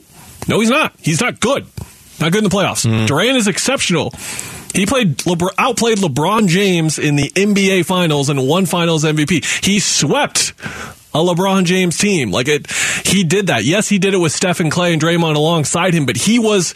No, 0.47 0.59
he's 0.59 0.69
not. 0.69 0.93
He's 1.01 1.21
not 1.21 1.39
good. 1.39 1.65
Not 2.19 2.31
good 2.31 2.43
in 2.43 2.49
the 2.49 2.55
playoffs. 2.55 2.85
Mm. 2.85 3.07
Durant 3.07 3.37
is 3.37 3.47
exceptional 3.47 4.13
he 4.75 4.85
played 4.85 5.17
LeBron, 5.17 5.51
outplayed 5.57 5.97
LeBron 5.99 6.47
James 6.47 6.99
in 6.99 7.15
the 7.15 7.29
NBA 7.29 7.85
Finals 7.85 8.29
and 8.29 8.47
won 8.47 8.65
Finals 8.65 9.03
MVP. 9.03 9.65
He 9.65 9.79
swept 9.79 10.53
a 11.13 11.19
LeBron 11.19 11.63
James 11.63 11.97
team. 11.97 12.31
Like 12.31 12.47
it, 12.49 12.67
he 13.05 13.23
did 13.23 13.47
that. 13.47 13.63
Yes, 13.63 13.87
he 13.89 13.99
did 13.99 14.13
it 14.13 14.17
with 14.17 14.31
Stephen 14.31 14.69
Klay 14.69 14.93
and 14.93 15.01
Draymond 15.01 15.35
alongside 15.35 15.93
him, 15.93 16.05
but 16.05 16.17
he 16.17 16.39
was 16.39 16.73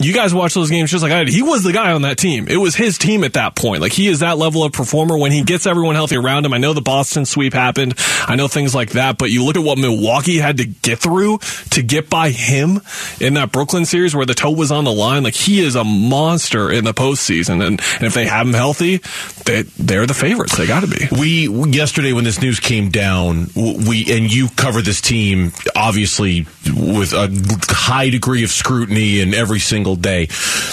you 0.00 0.14
guys 0.14 0.32
watch 0.32 0.54
those 0.54 0.70
games 0.70 0.90
just 0.90 1.02
like 1.02 1.12
I 1.12 1.24
did. 1.24 1.34
He 1.34 1.42
was 1.42 1.62
the 1.62 1.72
guy 1.72 1.92
on 1.92 2.02
that 2.02 2.16
team. 2.16 2.48
It 2.48 2.56
was 2.56 2.74
his 2.74 2.96
team 2.96 3.22
at 3.22 3.34
that 3.34 3.54
point. 3.54 3.82
Like 3.82 3.92
he 3.92 4.08
is 4.08 4.20
that 4.20 4.38
level 4.38 4.64
of 4.64 4.72
performer 4.72 5.18
when 5.18 5.30
he 5.30 5.42
gets 5.42 5.66
everyone 5.66 5.94
healthy 5.94 6.16
around 6.16 6.46
him. 6.46 6.54
I 6.54 6.58
know 6.58 6.72
the 6.72 6.80
Boston 6.80 7.26
sweep 7.26 7.52
happened. 7.52 7.94
I 8.26 8.34
know 8.34 8.48
things 8.48 8.74
like 8.74 8.90
that, 8.90 9.18
but 9.18 9.30
you 9.30 9.44
look 9.44 9.56
at 9.56 9.62
what 9.62 9.76
Milwaukee 9.76 10.38
had 10.38 10.56
to 10.56 10.64
get 10.64 10.98
through 11.00 11.38
to 11.70 11.82
get 11.82 12.08
by 12.08 12.30
him 12.30 12.80
in 13.20 13.34
that 13.34 13.52
Brooklyn 13.52 13.84
series 13.84 14.16
where 14.16 14.24
the 14.24 14.32
toe 14.32 14.50
was 14.50 14.72
on 14.72 14.84
the 14.84 14.92
line. 14.92 15.22
Like 15.22 15.34
he 15.34 15.60
is 15.60 15.74
a 15.74 15.84
monster 15.84 16.70
in 16.70 16.84
the 16.84 16.94
postseason. 16.94 17.62
And, 17.62 17.80
and 17.96 18.02
if 18.02 18.14
they 18.14 18.24
have 18.26 18.46
him 18.46 18.54
healthy, 18.54 19.02
they, 19.44 19.62
they're 19.78 20.06
the 20.06 20.14
favorites. 20.14 20.56
They 20.56 20.66
got 20.66 20.80
to 20.80 20.86
be. 20.86 21.08
We, 21.12 21.70
yesterday 21.70 22.14
when 22.14 22.24
this 22.24 22.40
news 22.40 22.58
came 22.58 22.88
down, 22.88 23.48
we, 23.54 24.10
and 24.10 24.32
you 24.32 24.48
covered 24.56 24.86
this 24.86 25.02
team 25.02 25.52
obviously 25.74 26.46
with 26.66 27.12
a 27.12 27.28
high 27.68 28.10
degree 28.10 28.44
of 28.44 28.50
scrutiny 28.50 29.20
in 29.20 29.34
every 29.34 29.58
single 29.58 29.96
day. 29.96 30.26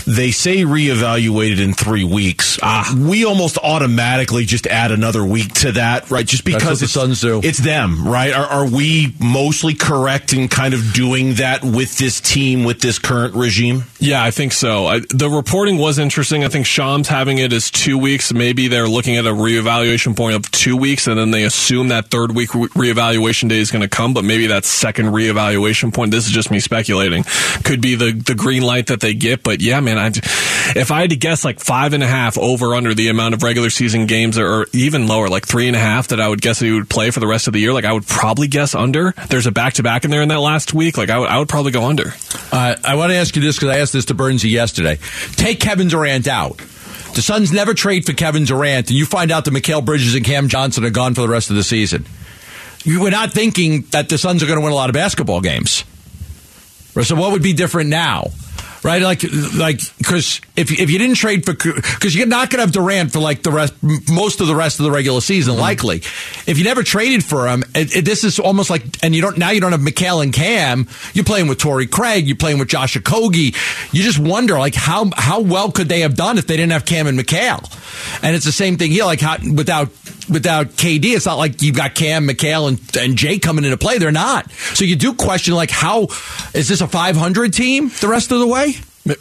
They 0.06 0.32
say 0.32 0.64
reevaluated 0.64 1.60
in 1.60 1.74
three 1.74 2.04
weeks. 2.04 2.60
Ah, 2.62 2.94
we 2.98 3.26
almost 3.26 3.58
automatically 3.58 4.46
just 4.46 4.68
add 4.68 4.92
another 4.92 5.26
week 5.26 5.54
to 5.56 5.74
that, 5.74 6.10
right? 6.12 6.26
Just 6.26 6.46
because 6.46 6.80
the 6.80 6.88
Suns 6.88 7.22
do. 7.22 7.42
It's 7.44 7.60
them, 7.60 8.08
right? 8.08 8.34
Are, 8.34 8.46
are 8.46 8.70
we 8.70 9.14
mostly 9.20 9.74
correct 9.74 10.34
in 10.34 10.48
kind 10.48 10.74
of 10.74 10.94
doing 10.94 11.36
that 11.36 11.64
with 11.64 11.98
this 11.98 12.22
team, 12.22 12.64
with 12.64 12.82
this 12.82 13.00
current 13.00 13.36
regime? 13.36 13.84
Yeah, 14.00 14.24
I 14.24 14.32
think 14.32 14.54
so. 14.54 14.88
I, 14.88 15.00
the 15.10 15.30
reporting 15.30 15.78
was 15.78 16.00
interesting. 16.00 16.44
I 16.44 16.50
think 16.50 16.66
Shams 16.66 17.08
having 17.08 17.38
it 17.38 17.54
as 17.54 17.72
two 17.72 17.98
weeks. 17.98 18.34
Maybe 18.34 18.68
they're 18.68 18.88
looking 18.88 19.18
at 19.18 19.26
a 19.26 19.32
reevaluation 19.32 20.16
point 20.16 20.36
of 20.36 20.50
two 20.52 20.78
weeks, 20.78 21.08
and 21.08 21.18
then 21.18 21.32
they 21.32 21.44
assume 21.44 21.90
that 21.90 22.08
third 22.08 22.36
week 22.36 22.54
re- 22.54 22.68
reevaluation 22.70 23.50
day 23.50 23.58
is 23.58 23.72
going 23.72 23.82
to 23.82 23.88
come. 23.88 24.14
But 24.14 24.24
maybe 24.24 24.48
that 24.48 24.66
second 24.88 25.08
reevaluation 25.08 25.94
point. 25.94 26.12
This 26.12 26.28
is 26.28 26.32
just 26.32 26.50
me 26.50 26.62
speculating. 26.62 27.26
Could 27.66 27.82
be 27.82 27.96
the 27.96 28.14
the 28.14 28.36
green 28.36 28.64
light 28.64 28.88
that 28.88 29.02
they 29.02 29.14
get. 29.14 29.44
But 29.44 29.60
yeah, 29.60 29.82
man, 29.82 29.98
I 29.98 30.08
if 30.80 30.92
I 30.92 31.02
had 31.02 31.10
to 31.10 31.18
guess, 31.18 31.44
like 31.44 31.60
five 31.60 31.92
and 31.92 32.02
a 32.02 32.08
half 32.08 32.38
over 32.38 32.74
under 32.74 32.94
the 32.94 33.10
amount 33.10 33.34
of 33.34 33.44
regular 33.44 33.70
season 33.70 34.06
games, 34.06 34.38
or, 34.38 34.68
even 34.72 35.08
lower, 35.08 35.28
like 35.28 35.46
three 35.46 35.68
and 35.68 35.76
a 35.76 35.80
half 35.80 36.08
that 36.10 36.22
I 36.22 36.30
would 36.30 36.42
guess 36.42 36.60
that 36.60 36.66
he 36.66 36.72
would 36.72 36.90
play 36.90 37.12
for 37.12 37.20
the 37.20 37.28
rest 37.28 37.48
of 37.48 37.54
the 37.54 37.60
year. 37.60 37.74
Like 37.74 37.84
I 37.84 37.92
would 37.92 38.08
probably 38.08 38.48
guess 38.48 38.76
under. 38.76 39.14
There's 39.28 39.46
a 39.46 39.52
back 39.52 39.74
to 39.74 39.84
back 39.84 40.06
in 40.06 40.12
there 40.12 40.22
in 40.22 40.30
that 40.30 40.40
last 40.40 40.74
week. 40.74 40.98
Like 40.98 41.10
I 41.10 41.20
would, 41.20 41.30
I 41.30 41.38
would 41.38 41.50
probably 41.50 41.74
go 41.74 41.86
under. 41.86 42.14
Uh, 42.52 42.76
I 42.82 42.96
want 42.96 43.12
to 43.12 43.18
ask 43.18 43.36
you 43.36 43.42
this 43.42 43.58
because 43.58 43.76
I 43.76 43.80
asked 43.80 43.92
this 43.92 44.06
to 44.06 44.16
Bernsey 44.16 44.52
yesterday. 44.52 45.00
Take 45.34 45.60
Kevin 45.60 45.90
Durant 45.90 46.30
out. 46.30 46.58
The 46.58 47.22
Suns 47.22 47.52
never 47.52 47.74
trade 47.74 48.06
for 48.06 48.14
Kevin 48.14 48.46
Durant, 48.46 48.90
and 48.90 48.98
you 48.98 49.06
find 49.06 49.32
out 49.32 49.44
that 49.46 49.54
Mikal 49.54 49.84
Bridges 49.84 50.16
and 50.16 50.24
Cam 50.24 50.48
Johnson 50.48 50.86
are 50.86 50.92
gone 50.92 51.14
for 51.14 51.22
the 51.22 51.28
rest 51.28 51.50
of 51.50 51.58
the 51.58 51.64
season. 51.64 52.06
You 52.84 53.02
were 53.02 53.12
not 53.12 53.32
thinking 53.32 53.82
that 53.92 54.10
the 54.10 54.18
Suns 54.18 54.44
are 54.44 54.46
going 54.46 54.60
to 54.60 54.64
win 54.64 54.72
a 54.72 54.76
lot 54.76 54.90
of 54.90 54.94
basketball 54.94 55.42
games. 55.42 55.84
So 57.04 57.16
what 57.16 57.32
would 57.32 57.44
be 57.44 57.54
different 57.54 57.90
now? 57.90 58.32
right? 58.84 59.02
Like, 59.02 59.24
like 59.56 59.82
because 59.98 60.42
if 60.56 60.72
if 60.72 60.90
you 60.90 60.98
didn't 60.98 61.16
trade 61.16 61.46
for 61.46 61.54
because 61.54 62.16
you're 62.16 62.28
not 62.28 62.50
going 62.50 62.60
to 62.60 62.64
have 62.64 62.72
Durant 62.72 63.12
for 63.12 63.20
like 63.20 63.44
the 63.44 63.52
rest 63.52 63.74
most 64.10 64.42
of 64.42 64.48
the 64.48 64.56
rest 64.56 64.80
of 64.80 64.86
the 64.86 64.92
regular 64.92 65.22
season, 65.22 65.54
mm-hmm. 65.54 65.62
likely. 65.62 65.98
If 66.48 66.58
you 66.58 66.64
never 66.64 66.84
traded 66.84 67.24
for 67.24 67.48
him, 67.48 67.64
it, 67.76 67.98
it, 67.98 68.06
this 68.06 68.24
is 68.24 68.40
almost 68.40 68.70
like, 68.70 69.04
and 69.04 69.16
you 69.16 69.22
don't 69.22 69.38
now 69.38 69.52
you 69.52 69.62
don't 69.62 69.74
have 69.74 69.82
Mikal 69.82 70.24
and 70.24 70.34
Cam. 70.34 70.88
You're 71.14 71.26
playing 71.26 71.48
with 71.48 71.60
Torrey 71.60 71.88
Craig. 71.88 72.28
You're 72.28 72.38
playing 72.38 72.60
with 72.60 72.70
Josh 72.70 72.96
Okogie. 72.96 73.56
You 73.94 74.04
just 74.04 74.20
wonder 74.20 74.58
like 74.58 74.76
how 74.76 75.10
how 75.16 75.42
well 75.42 75.72
could 75.72 75.90
they 75.90 76.02
have 76.02 76.16
done 76.16 76.38
if 76.38 76.48
they 76.48 76.58
didn't 76.58 76.72
have 76.72 76.86
Cam 76.86 77.08
and 77.08 77.20
Mikal? 77.20 77.64
And 78.24 78.36
it's 78.36 78.46
the 78.46 78.52
same 78.52 78.78
thing 78.78 78.92
here. 78.92 79.06
Like 79.06 79.20
how, 79.20 79.38
without 79.54 79.90
without 80.30 80.68
KD, 80.68 81.16
it's 81.16 81.26
not 81.26 81.38
like 81.38 81.62
you've 81.62 81.76
got 81.76 81.96
Cam, 81.96 82.28
Mikal, 82.28 82.68
and, 82.68 82.98
and 82.98 83.18
Jay 83.18 83.40
coming 83.40 83.66
into 83.66 83.78
play. 83.78 83.98
They're 83.98 84.12
not. 84.12 84.52
So 84.52 84.86
you 84.86 84.96
do 84.96 85.14
question 85.14 85.54
like 85.54 85.72
how 85.72 86.08
is 86.54 86.68
this 86.68 86.82
a 86.82 86.88
500 86.88 87.54
team 87.54 87.90
the 88.02 88.08
rest 88.08 88.32
of 88.32 88.40
the 88.40 88.48
way? 88.48 88.76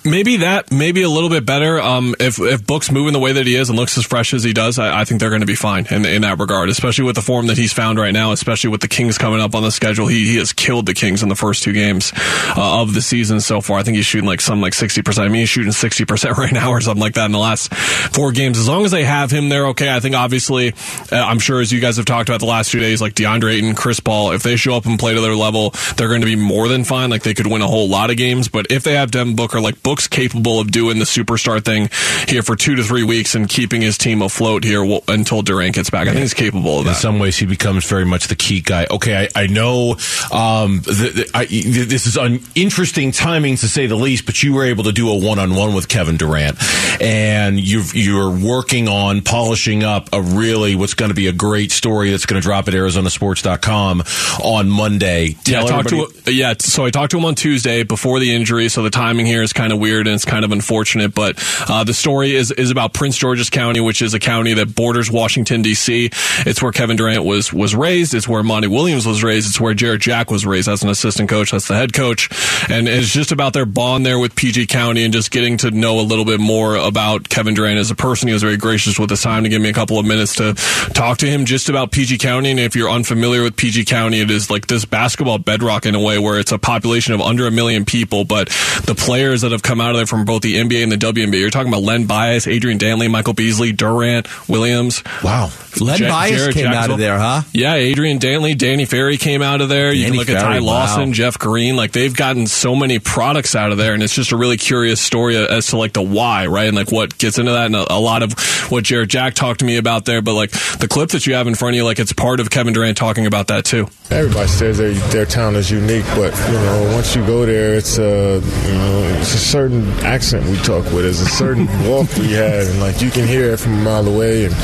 Maybe 0.05 0.38
that, 0.38 0.73
maybe 0.73 1.02
a 1.02 1.09
little 1.09 1.28
bit 1.31 1.47
better. 1.47 1.81
Um, 1.81 2.14
if 2.19 2.40
if 2.40 2.66
Book's 2.66 2.90
moving 2.90 3.12
the 3.12 3.19
way 3.19 3.33
that 3.33 3.47
he 3.47 3.55
is 3.55 3.69
and 3.69 3.78
looks 3.78 3.97
as 3.99 4.05
fresh 4.05 4.35
as 4.35 4.43
he 4.43 4.52
does, 4.52 4.78
I, 4.78 5.00
I 5.00 5.05
think 5.05 5.21
they're 5.21 5.31
going 5.31 5.43
to 5.43 5.47
be 5.47 5.55
fine 5.55 5.87
in, 5.90 6.05
in 6.05 6.23
that 6.23 6.38
regard. 6.38 6.69
Especially 6.69 7.05
with 7.05 7.14
the 7.14 7.23
form 7.23 7.47
that 7.47 7.57
he's 7.57 7.73
found 7.73 7.99
right 7.99 8.12
now, 8.12 8.33
especially 8.33 8.71
with 8.71 8.81
the 8.81 8.88
Kings 8.88 9.19
coming 9.19 9.40
up 9.40 9.55
on 9.55 9.62
the 9.62 9.71
schedule. 9.71 10.07
He 10.07 10.26
he 10.26 10.37
has 10.37 10.52
killed 10.52 10.87
the 10.87 10.95
Kings 10.95 11.23
in 11.23 11.28
the 11.28 11.37
first 11.37 11.62
two 11.62 11.73
games 11.73 12.12
uh, 12.57 12.83
of 12.83 12.95
the 12.95 13.02
season 13.02 13.40
so 13.40 13.61
far. 13.61 13.78
I 13.78 13.83
think 13.83 13.97
he's 13.97 14.07
shooting 14.07 14.26
like 14.26 14.40
some 14.40 14.61
like 14.61 14.75
sixty 14.75 15.02
percent. 15.02 15.26
I 15.26 15.28
mean, 15.28 15.40
he's 15.40 15.49
shooting 15.49 15.73
sixty 15.73 16.05
percent 16.05 16.37
right 16.38 16.52
now 16.52 16.71
or 16.71 16.81
something 16.81 17.00
like 17.00 17.14
that 17.14 17.26
in 17.26 17.33
the 17.33 17.38
last 17.38 17.73
four 17.75 18.33
games. 18.33 18.59
As 18.59 18.69
long 18.69 18.85
as 18.85 18.90
they 18.90 19.05
have 19.05 19.31
him, 19.31 19.49
they're 19.49 19.69
okay. 19.69 19.95
I 19.95 20.00
think 20.00 20.16
obviously, 20.16 20.73
uh, 21.12 21.16
I'm 21.16 21.38
sure 21.38 21.61
as 21.61 21.73
you 21.73 21.81
guys 21.81 21.97
have 21.97 22.07
talked 22.07 22.28
about 22.28 22.40
the 22.40 22.47
last 22.47 22.71
few 22.71 22.81
days, 22.81 23.00
like 23.00 23.14
DeAndre 23.14 23.55
Ayton, 23.55 23.75
Chris 23.75 24.00
Paul, 24.00 24.33
if 24.33 24.43
they 24.43 24.57
show 24.57 24.75
up 24.75 24.87
and 24.87 24.99
play 24.99 25.14
to 25.14 25.21
their 25.21 25.37
level, 25.37 25.71
they're 25.97 26.09
going 26.09 26.23
to 26.23 26.26
be 26.26 26.37
more 26.37 26.69
than 26.69 26.85
fine. 26.85 27.11
Like 27.11 27.23
they 27.23 27.35
could 27.35 27.47
win 27.47 27.62
a 27.62 27.69
whole 27.69 27.88
lot 27.88 28.11
of 28.11 28.16
games. 28.16 28.49
But 28.49 28.71
if 28.71 28.83
they 28.83 28.95
have 28.95 29.11
Devin 29.11 29.37
Booker, 29.37 29.61
like 29.61 29.75
Book's 29.83 30.09
capable 30.09 30.61
of 30.61 30.71
doing 30.71 30.99
the 30.99 31.04
superstar 31.04 31.64
thing 31.64 31.90
here 32.28 32.42
for 32.42 32.56
two 32.56 32.76
to 32.76 32.83
three 32.83 33.04
weeks 33.04 33.35
and 33.35 33.49
keeping 33.49 33.83
his 33.83 33.99
team 33.99 34.23
afloat 34.23 34.64
here 34.64 34.85
until 35.09 35.42
Durant 35.42 35.75
gets 35.75 35.90
back. 35.90 36.09
I 36.09 36.11
think 36.11 36.23
he's 36.23 36.35
capable 36.35 36.78
of 36.78 36.85
that. 36.85 36.90
In 36.90 36.97
some 36.97 37.18
ways, 37.18 37.37
he 37.37 37.47
becomes 37.47 37.88
very 37.88 38.04
much 38.04 38.28
the 38.28 38.37
key 38.37 38.61
guy. 38.61 38.87
Okay, 38.90 39.28
I, 39.35 39.42
I 39.42 39.47
know 39.47 39.92
um, 40.33 40.80
the, 40.80 41.12
the, 41.14 41.30
I, 41.35 41.47
this 41.47 42.06
is 42.06 42.16
an 42.16 42.40
interesting 42.54 43.12
timing 43.12 43.56
to 43.56 43.68
say 43.68 43.87
the 43.87 43.97
least, 43.97 44.26
but 44.26 44.42
you 44.42 44.54
were 44.54 44.64
able 44.64 44.85
to 44.85 44.92
do 44.92 45.11
a 45.11 45.18
one-on-one 45.18 45.75
with 45.75 45.88
Kevin 45.88 46.16
Durant, 46.16 46.59
and 47.00 47.59
you 47.59 47.83
you're 47.92 48.30
working 48.30 48.88
on 48.88 49.23
polishing 49.23 49.83
up 49.83 50.09
a 50.12 50.21
really 50.21 50.75
what's 50.75 50.95
going 50.95 51.11
to 51.11 51.14
be 51.14 51.28
a 51.28 51.33
great 51.33 51.73
story 51.73 52.11
that's 52.11 52.26
going 52.26 52.40
to 52.40 52.45
drop 52.45 52.68
at 52.68 52.75
ArizonaSports.com 52.75 54.02
on 54.42 54.68
Monday. 54.68 55.37
Tell 55.45 55.62
yeah, 55.62 55.76
I 55.76 55.83
talked 55.83 55.88
to 55.90 56.33
yeah. 56.33 56.54
So 56.59 56.85
I 56.85 56.90
talked 56.90 57.12
to 57.12 57.18
him 57.18 57.25
on 57.25 57.35
Tuesday 57.35 57.83
before 57.83 58.21
the 58.21 58.35
injury, 58.35 58.68
so 58.68 58.83
the 58.83 58.90
timing 58.90 59.26
here 59.26 59.42
is 59.42 59.52
kind 59.52 59.65
of 59.73 59.78
weird 59.78 60.06
and 60.06 60.14
it's 60.14 60.25
kind 60.25 60.44
of 60.44 60.52
unfortunate. 60.52 61.14
But 61.14 61.42
uh, 61.68 61.85
the 61.85 61.94
story 61.94 62.35
is 62.35 62.50
is 62.50 62.70
about 62.70 62.92
Prince 62.92 63.16
George's 63.16 63.50
County, 63.50 63.80
which 63.80 64.02
is 64.02 64.14
a 64.14 64.18
county 64.18 64.54
that 64.54 64.75
borders 64.75 65.11
Washington 65.11 65.62
D.C. 65.62 66.11
It's 66.40 66.62
where 66.62 66.73
Kevin 66.73 66.96
Durant 66.96 67.25
was 67.25 67.52
was 67.52 67.75
raised. 67.75 68.14
It's 68.14 68.28
where 68.28 68.42
Monty 68.42 68.68
Williams 68.68 69.06
was 69.06 69.23
raised. 69.23 69.49
It's 69.49 69.61
where 69.61 69.75
Jarrett 69.75 70.00
Jack 70.00 70.30
was 70.30 70.46
raised 70.46 70.68
as 70.68 70.82
an 70.82 70.88
assistant 70.90 71.28
coach. 71.28 71.50
That's 71.52 71.68
the 71.68 71.76
head 71.76 71.92
coach, 71.92 72.28
and 72.69 72.89
it's 72.89 73.09
just 73.09 73.33
about 73.33 73.53
their 73.53 73.67
bond 73.67 74.05
there 74.05 74.19
with 74.19 74.35
PG 74.35 74.67
County 74.67 75.05
and 75.05 75.13
just 75.13 75.31
getting 75.31 75.57
to 75.59 75.71
know 75.71 76.01
a 76.01 76.03
little 76.03 76.25
bit 76.25 76.41
more 76.41 76.77
about 76.77 77.29
Kevin 77.29 77.55
Durant 77.55 77.79
as 77.79 77.91
a 77.91 77.95
person. 77.95 78.29
He 78.29 78.33
was 78.33 78.43
very 78.43 78.57
gracious 78.57 78.99
with 78.99 79.11
his 79.11 79.23
time 79.23 79.45
to 79.45 79.49
give 79.49 79.61
me 79.63 79.69
a 79.69 79.73
couple 79.73 79.99
of 79.99 80.07
minutes 80.07 80.37
to 80.37 80.55
talk 80.95 81.19
to 81.19 81.27
him 81.27 81.45
just 81.45 81.69
about 81.69 81.93
PG 81.93 82.19
County. 82.19 82.51
And 82.51 82.61
if 82.61 82.77
you're 82.77 82.91
unfamiliar 82.91 83.43
with 83.43 83.57
PG 83.57 83.85
County, 83.85 84.21
it 84.21 84.31
is 84.31 84.51
like 84.51 84.67
this 84.67 84.85
basketball 84.85 85.39
bedrock 85.39 85.87
in 85.87 85.95
a 85.95 86.01
way 86.01 86.19
where 86.19 86.39
it's 86.39 86.53
a 86.53 86.59
population 86.59 87.15
of 87.15 87.21
under 87.21 87.47
a 87.47 87.51
million 87.51 87.85
people, 87.85 88.25
but 88.25 88.49
the 88.85 88.95
players 88.97 89.43
that 89.43 89.53
have 89.53 89.63
come 89.63 89.81
out 89.81 89.91
of 89.91 89.97
there 89.97 90.07
from 90.07 90.25
both 90.25 90.43
the 90.43 90.57
NBA 90.57 90.83
and 90.83 90.93
the 90.93 90.97
WNBA, 90.97 91.41
you're 91.41 91.51
talking 91.51 91.73
about 91.73 91.83
Len 91.83 92.07
Bias, 92.07 92.47
Adrian 92.47 92.79
Dantley, 92.79 93.11
Michael 93.11 93.35
Beasley, 93.35 93.73
Durant, 93.73 94.27
Williams. 94.49 95.03
Wow. 95.23 95.51
Len 95.81 95.99
J- 95.99 96.09
Bias 96.09 96.37
Jarrett 96.37 96.55
came 96.55 96.67
out 96.67 96.91
of 96.91 96.99
there, 96.99 97.19
huh? 97.19 97.43
Yeah, 97.53 97.75
Adrian 97.75 98.19
Dantley, 98.19 98.57
Danny 98.57 98.85
Ferry 98.85 99.17
came 99.17 99.43
out 99.43 99.61
of 99.61 99.69
there. 99.69 99.89
Danny 99.89 99.99
you 99.99 100.07
can 100.07 100.17
look 100.17 100.27
Ferry, 100.27 100.39
at 100.39 100.43
Ty 100.43 100.59
Lawson, 100.59 101.09
wow. 101.09 101.13
Jeff 101.13 101.39
Green. 101.39 101.77
Like 101.77 101.93
they've 101.93 102.15
gotten 102.15 102.46
so 102.53 102.75
many 102.75 102.99
products 102.99 103.55
out 103.55 103.73
of 103.73 103.79
there, 103.79 103.95
and 103.95 104.03
it's 104.03 104.15
just 104.15 104.33
a 104.33 104.37
really 104.37 104.57
curious 104.57 105.00
story 105.00 105.37
as 105.37 105.69
to 105.69 105.76
like 105.76 105.93
the 105.93 106.03
why, 106.03 106.47
right? 106.47 106.69
And 106.69 106.76
like 106.76 106.93
what 106.93 107.17
gets 107.19 107.38
into 107.38 107.53
that, 107.53 107.67
and 107.67 107.76
a, 107.76 107.93
a 107.93 107.99
lot 107.99 108.23
of 108.23 108.35
what 108.71 108.85
Jarrett 108.85 109.11
Jack 109.11 109.35
talked 109.35 109.61
to 109.61 109.65
me 109.65 109.76
about 109.76 110.05
there. 110.05 110.23
But 110.23 110.35
like 110.35 110.50
the 110.79 110.88
clip 110.88 111.11
that 111.11 111.26
you 111.26 111.35
have 111.35 111.47
in 111.47 111.55
front 111.55 111.75
of 111.75 111.76
you, 111.76 111.85
like 111.85 111.99
it's 111.99 112.12
part 112.12 112.41
of 112.41 112.50
Kevin 112.50 112.73
Durant 112.73 112.97
talking 112.97 113.26
about 113.26 113.49
that 113.49 113.65
too. 113.65 113.88
Everybody 114.11 114.49
says 114.49 114.79
their 114.79 114.93
their 114.93 115.26
town 115.26 115.57
is 115.57 115.71
unique, 115.71 116.05
but 116.15 116.35
you 116.49 116.55
know 116.55 116.91
once 116.95 117.15
you 117.17 117.25
go 117.26 117.45
there, 117.45 117.75
it's 117.75 117.99
a 117.99 118.41
you 118.67 118.75
know 118.75 119.19
it's 119.21 119.35
a 119.35 119.38
certain 119.38 119.88
accent 120.05 120.47
we 120.47 120.57
talk 120.59 120.85
with, 120.93 121.05
it's 121.07 121.21
a 121.21 121.26
certain 121.26 121.67
walk 121.88 122.09
we 122.17 122.33
have, 122.33 122.69
and 122.69 122.81
like 122.81 123.00
you 123.00 123.11
can 123.11 123.26
hear 123.26 123.53
it 123.53 123.59
from 123.59 123.75
a 123.75 123.83
mile 123.83 124.07
away, 124.07 124.45
and 124.47 124.55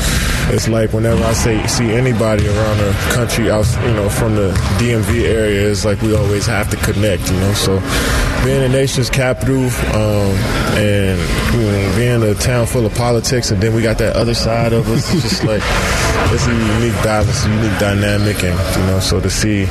it's 0.49 0.67
like 0.67 0.93
whenever 0.93 1.23
I 1.23 1.33
say 1.33 1.65
see 1.67 1.91
anybody 1.91 2.47
around 2.47 2.77
the 2.77 2.91
country, 3.13 3.49
out 3.49 3.65
you 3.83 3.93
know 3.93 4.09
from 4.09 4.35
the 4.35 4.51
DMV 4.79 5.23
area, 5.23 5.69
it's 5.69 5.85
like 5.85 6.01
we 6.01 6.15
always 6.15 6.45
have 6.45 6.69
to 6.69 6.77
connect, 6.77 7.29
you 7.29 7.37
know. 7.39 7.53
So 7.53 7.72
so 7.73 8.32
being 8.43 8.61
the 8.61 8.69
nation's 8.69 9.09
capital 9.09 9.63
um, 9.95 10.35
and 10.75 11.19
you 11.53 11.61
know, 11.61 11.95
being 11.95 12.23
a 12.23 12.33
town 12.35 12.65
full 12.65 12.85
of 12.85 12.93
politics, 12.95 13.51
and 13.51 13.61
then 13.61 13.73
we 13.73 13.81
got 13.81 13.97
that 13.99 14.15
other 14.15 14.33
side 14.33 14.73
of 14.73 14.87
us, 14.89 15.13
it's 15.13 15.23
just 15.23 15.43
like 15.43 15.61
it's 16.33 16.47
a 16.47 16.51
unique 16.51 16.93
balance, 17.03 17.45
a 17.45 17.49
unique 17.49 17.79
dynamic, 17.79 18.43
and 18.43 18.77
you 18.77 18.85
know, 18.87 18.99
so 18.99 19.19
to 19.19 19.29
see 19.29 19.65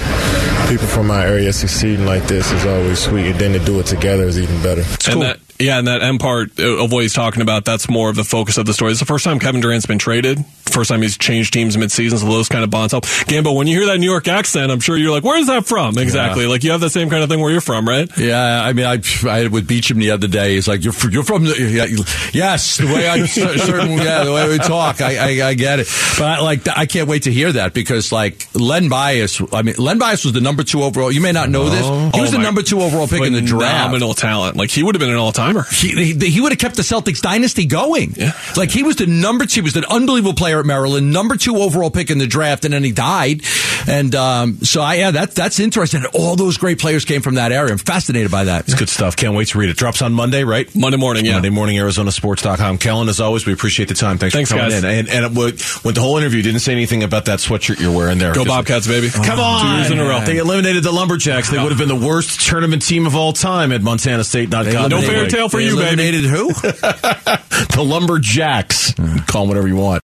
people 0.68 0.86
from 0.86 1.10
our 1.10 1.22
area 1.22 1.52
succeeding 1.52 2.06
like 2.06 2.24
this 2.24 2.50
is 2.52 2.64
always 2.66 2.98
sweet, 2.98 3.26
and 3.26 3.38
then 3.38 3.52
to 3.52 3.58
do 3.64 3.78
it 3.80 3.86
together 3.86 4.24
is 4.24 4.38
even 4.38 4.62
better. 4.62 4.82
And 5.10 5.22
that, 5.22 5.40
yeah, 5.58 5.78
and 5.78 5.86
that 5.86 6.02
end 6.02 6.20
part 6.20 6.58
of 6.58 6.92
what 6.92 7.02
he's 7.02 7.12
talking 7.12 7.42
about, 7.42 7.64
that's 7.64 7.88
more 7.88 8.10
of 8.10 8.16
the 8.16 8.24
focus 8.24 8.58
of 8.58 8.66
the 8.66 8.74
story. 8.74 8.92
It's 8.92 9.00
the 9.00 9.06
first 9.06 9.24
time 9.24 9.38
Kevin 9.38 9.60
Durant's 9.60 9.86
been 9.86 9.98
traded. 9.98 10.44
First 10.70 10.90
time 10.90 11.02
he's 11.02 11.18
changed 11.18 11.52
teams 11.52 11.76
midseason, 11.76 12.18
so 12.18 12.26
those 12.26 12.48
kind 12.48 12.64
of 12.64 12.70
bonds 12.70 12.92
help. 12.92 13.04
Gambo, 13.04 13.54
when 13.54 13.66
you 13.66 13.78
hear 13.78 13.86
that 13.88 13.98
New 13.98 14.10
York 14.10 14.26
accent, 14.26 14.72
I'm 14.72 14.80
sure 14.80 14.96
you're 14.96 15.10
like, 15.10 15.24
where's 15.24 15.46
that 15.48 15.66
from? 15.66 15.98
Exactly. 15.98 16.44
Yeah. 16.44 16.48
Like 16.50 16.64
you 16.64 16.70
have 16.70 16.80
the 16.80 16.90
same 16.90 17.10
kind 17.10 17.22
of 17.22 17.28
thing 17.28 17.40
where 17.40 17.50
you're 17.50 17.60
from, 17.60 17.86
right? 17.86 18.10
Yeah, 18.16 18.61
I 18.62 18.72
mean, 18.72 18.86
I, 18.86 19.00
I 19.28 19.48
with 19.48 19.66
Beecham 19.66 19.98
the 19.98 20.10
other 20.10 20.28
day. 20.28 20.54
He's 20.54 20.68
like, 20.68 20.84
"You're 20.84 20.94
you're 21.10 21.24
from 21.24 21.44
the 21.44 21.54
yeah, 21.58 21.86
yes, 22.32 22.78
the 22.78 22.86
way 22.86 23.08
I 23.08 23.26
certain 23.26 23.92
yeah, 23.98 24.24
the 24.24 24.32
way 24.32 24.48
we 24.48 24.58
talk, 24.58 25.00
I, 25.00 25.16
I, 25.16 25.48
I 25.48 25.54
get 25.54 25.80
it." 25.80 25.88
But 26.18 26.24
I, 26.24 26.40
like, 26.40 26.68
I 26.68 26.86
can't 26.86 27.08
wait 27.08 27.24
to 27.24 27.32
hear 27.32 27.52
that 27.52 27.74
because 27.74 28.12
like 28.12 28.46
Len 28.54 28.88
Bias, 28.88 29.40
I 29.52 29.62
mean, 29.62 29.74
Len 29.78 29.98
Bias 29.98 30.24
was 30.24 30.32
the 30.32 30.40
number 30.40 30.62
two 30.62 30.82
overall. 30.82 31.10
You 31.10 31.20
may 31.20 31.32
not 31.32 31.50
know 31.50 31.68
this. 31.68 31.86
He 32.14 32.20
was 32.20 32.32
Oh 32.32 32.36
the 32.36 32.42
number 32.42 32.62
two 32.62 32.80
overall 32.80 33.06
pick 33.06 33.22
in 33.22 33.32
the 33.32 33.40
draft. 33.40 33.74
Phenomenal 33.74 34.14
talent. 34.14 34.56
Like 34.56 34.70
he 34.70 34.82
would 34.82 34.94
have 34.94 35.00
been 35.00 35.10
an 35.10 35.16
all 35.16 35.32
timer. 35.32 35.64
He, 35.70 36.14
he, 36.14 36.30
he 36.30 36.40
would 36.40 36.52
have 36.52 36.58
kept 36.58 36.76
the 36.76 36.82
Celtics 36.82 37.20
dynasty 37.20 37.66
going. 37.66 38.12
Yeah. 38.16 38.32
Like 38.56 38.70
he 38.70 38.82
was 38.82 38.96
the 38.96 39.06
number 39.06 39.46
two, 39.46 39.60
he 39.60 39.64
was 39.64 39.76
an 39.76 39.84
unbelievable 39.84 40.34
player 40.34 40.60
at 40.60 40.66
Maryland, 40.66 41.12
number 41.12 41.36
two 41.36 41.56
overall 41.56 41.90
pick 41.90 42.10
in 42.10 42.18
the 42.18 42.26
draft, 42.26 42.64
and 42.64 42.74
then 42.74 42.84
he 42.84 42.92
died. 42.92 43.42
And 43.88 44.14
um, 44.14 44.58
so, 44.58 44.80
I, 44.80 44.94
yeah, 44.96 45.10
that 45.12 45.32
that's 45.32 45.58
interesting. 45.58 46.04
All 46.14 46.36
those 46.36 46.56
great 46.56 46.78
players 46.78 47.04
came 47.04 47.22
from 47.22 47.34
that 47.36 47.52
area. 47.52 47.72
I'm 47.72 47.78
fascinated 47.78 48.30
by 48.30 48.44
that. 48.44 48.51
It's 48.60 48.74
good 48.74 48.88
stuff. 48.88 49.16
Can't 49.16 49.34
wait 49.34 49.48
to 49.48 49.58
read 49.58 49.70
it. 49.70 49.76
Drops 49.76 50.02
on 50.02 50.12
Monday, 50.12 50.44
right? 50.44 50.72
Monday 50.74 50.96
morning, 50.98 51.24
yeah. 51.24 51.34
Monday 51.34 51.50
morning, 51.50 51.76
ArizonaSports.com. 51.76 52.78
Kellan, 52.78 53.08
as 53.08 53.20
always, 53.20 53.46
we 53.46 53.52
appreciate 53.52 53.88
the 53.88 53.94
time. 53.94 54.18
Thanks, 54.18 54.34
Thanks, 54.34 54.50
for 54.50 54.56
coming 54.58 54.70
guys. 54.72 54.84
in. 54.84 55.08
And, 55.08 55.08
and 55.08 55.36
with 55.36 55.94
the 55.94 56.00
whole 56.00 56.18
interview, 56.18 56.42
didn't 56.42 56.60
say 56.60 56.72
anything 56.72 57.02
about 57.02 57.26
that 57.26 57.38
sweatshirt 57.38 57.80
you're 57.80 57.96
wearing 57.96 58.18
there. 58.18 58.34
Go 58.34 58.44
Bobcats, 58.44 58.86
baby. 58.86 59.08
Oh, 59.14 59.22
Come 59.24 59.40
on. 59.40 59.62
Two 59.64 59.78
years 59.78 59.90
in 59.90 59.98
a 59.98 60.04
row. 60.04 60.20
They 60.24 60.38
eliminated 60.38 60.82
the 60.84 60.92
Lumberjacks. 60.92 61.50
They 61.50 61.58
would 61.58 61.72
have 61.72 61.78
been 61.78 61.88
the 61.88 62.06
worst 62.06 62.40
tournament 62.46 62.82
team 62.82 63.06
of 63.06 63.14
all 63.16 63.32
time 63.32 63.72
at 63.72 63.82
Montana 63.82 64.24
State. 64.24 64.50
Not 64.50 64.64
They 64.64 64.72
No 64.88 65.00
fairy 65.00 65.28
tale 65.28 65.48
for 65.48 65.58
they 65.58 65.64
you, 65.66 65.76
baby. 65.76 65.82
eliminated 66.08 66.24
who? 66.24 66.50
The 67.62 67.82
Lumberjacks. 67.82 68.92
Call 69.26 69.42
them 69.42 69.48
whatever 69.48 69.68
you 69.68 69.76
want. 69.76 70.00